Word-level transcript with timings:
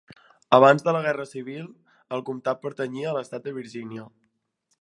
Abans 0.57 0.85
de 0.87 0.95
la 0.95 1.01
Guerra 1.07 1.25
Civil, 1.33 1.67
el 2.17 2.25
comtat 2.31 2.65
pertanyia 2.67 3.11
a 3.11 3.15
l'estat 3.19 3.49
de 3.49 3.57
Virgínia. 3.63 4.09